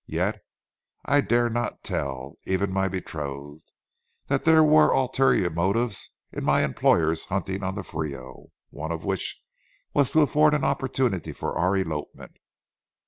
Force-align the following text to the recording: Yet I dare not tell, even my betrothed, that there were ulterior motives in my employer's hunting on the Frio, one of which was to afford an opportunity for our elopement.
Yet 0.07 0.43
I 1.05 1.21
dare 1.21 1.47
not 1.47 1.83
tell, 1.83 2.33
even 2.45 2.73
my 2.73 2.87
betrothed, 2.87 3.71
that 4.29 4.45
there 4.45 4.63
were 4.63 4.89
ulterior 4.91 5.51
motives 5.51 6.09
in 6.31 6.43
my 6.43 6.63
employer's 6.63 7.25
hunting 7.25 7.61
on 7.61 7.75
the 7.75 7.83
Frio, 7.83 8.47
one 8.71 8.91
of 8.91 9.05
which 9.05 9.43
was 9.93 10.09
to 10.13 10.21
afford 10.23 10.55
an 10.55 10.63
opportunity 10.63 11.33
for 11.33 11.55
our 11.55 11.77
elopement. 11.77 12.37